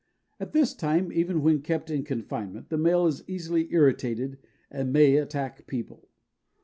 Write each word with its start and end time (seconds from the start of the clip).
At 0.39 0.51
this 0.51 0.73
time, 0.73 1.11
even 1.11 1.43
when 1.43 1.61
kept 1.61 1.91
in 1.91 2.03
confinement, 2.03 2.69
the 2.69 2.77
male 2.79 3.05
is 3.05 3.23
easily 3.27 3.71
irritated 3.71 4.39
and 4.71 4.91
may 4.91 5.15
attack 5.17 5.67
people. 5.67 6.09